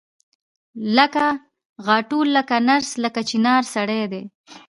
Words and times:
لکه 0.97 1.25
غاټول 1.87 2.27
لکه 2.37 2.55
نرګس 2.67 2.91
لکه 3.03 3.21
چنارسړی 3.29 4.01
دی 4.11 4.23